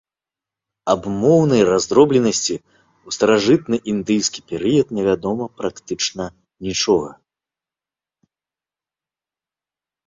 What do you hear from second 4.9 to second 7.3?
невядома практычна нічога.